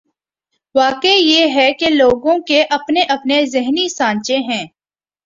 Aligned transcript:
واقعہ 0.75 1.09
یہ 1.09 1.53
ہے 1.55 1.71
کہ 1.73 1.89
لوگوں 1.89 2.37
کے 2.39 2.61
اپنے 2.69 3.01
اپنے 3.09 3.45
ذہنی 3.45 3.87
سانچے 3.89 4.37
ہیں۔ 4.47 4.65